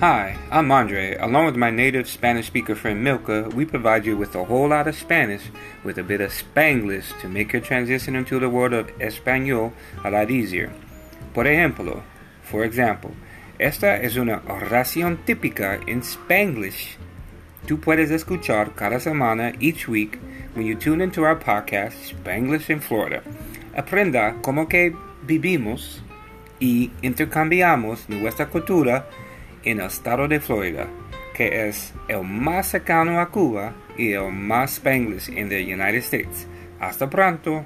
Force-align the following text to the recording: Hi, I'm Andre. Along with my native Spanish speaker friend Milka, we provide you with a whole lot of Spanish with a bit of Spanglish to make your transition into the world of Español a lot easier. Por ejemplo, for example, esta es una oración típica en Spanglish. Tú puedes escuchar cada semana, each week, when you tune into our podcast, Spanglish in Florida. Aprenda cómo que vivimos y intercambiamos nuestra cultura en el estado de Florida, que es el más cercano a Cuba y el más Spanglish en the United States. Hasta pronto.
Hi, 0.00 0.38
I'm 0.50 0.72
Andre. 0.72 1.14
Along 1.16 1.44
with 1.44 1.56
my 1.56 1.68
native 1.68 2.08
Spanish 2.08 2.46
speaker 2.46 2.74
friend 2.74 3.04
Milka, 3.04 3.50
we 3.54 3.66
provide 3.66 4.06
you 4.06 4.16
with 4.16 4.34
a 4.34 4.44
whole 4.44 4.68
lot 4.68 4.88
of 4.88 4.96
Spanish 4.96 5.42
with 5.84 5.98
a 5.98 6.02
bit 6.02 6.22
of 6.22 6.32
Spanglish 6.32 7.12
to 7.20 7.28
make 7.28 7.52
your 7.52 7.60
transition 7.60 8.16
into 8.16 8.40
the 8.40 8.48
world 8.48 8.72
of 8.72 8.86
Español 8.98 9.74
a 10.02 10.10
lot 10.10 10.30
easier. 10.30 10.72
Por 11.34 11.44
ejemplo, 11.44 12.02
for 12.42 12.64
example, 12.64 13.10
esta 13.58 14.02
es 14.02 14.16
una 14.16 14.40
oración 14.48 15.18
típica 15.26 15.78
en 15.86 16.00
Spanglish. 16.00 16.96
Tú 17.66 17.78
puedes 17.78 18.10
escuchar 18.10 18.74
cada 18.74 19.00
semana, 19.00 19.52
each 19.60 19.86
week, 19.86 20.18
when 20.54 20.64
you 20.64 20.76
tune 20.76 21.02
into 21.02 21.24
our 21.24 21.36
podcast, 21.36 21.92
Spanglish 22.08 22.70
in 22.70 22.80
Florida. 22.80 23.22
Aprenda 23.76 24.36
cómo 24.40 24.66
que 24.66 24.96
vivimos 25.26 26.02
y 26.58 26.90
intercambiamos 27.02 28.08
nuestra 28.08 28.46
cultura 28.46 29.04
en 29.64 29.80
el 29.80 29.86
estado 29.86 30.28
de 30.28 30.40
Florida, 30.40 30.86
que 31.34 31.68
es 31.68 31.92
el 32.08 32.22
más 32.22 32.68
cercano 32.68 33.20
a 33.20 33.30
Cuba 33.30 33.74
y 33.96 34.12
el 34.12 34.32
más 34.32 34.74
Spanglish 34.74 35.30
en 35.30 35.48
the 35.48 35.62
United 35.62 35.98
States. 35.98 36.46
Hasta 36.78 37.08
pronto. 37.08 37.64